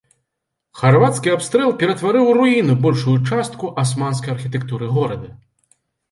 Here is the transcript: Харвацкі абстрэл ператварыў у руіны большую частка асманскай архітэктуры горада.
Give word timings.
Харвацкі 0.79 1.33
абстрэл 1.33 1.73
ператварыў 1.83 2.29
у 2.29 2.31
руіны 2.37 2.73
большую 2.85 3.13
частка 3.33 3.69
асманскай 3.83 4.31
архітэктуры 4.37 4.89
горада. 4.97 5.29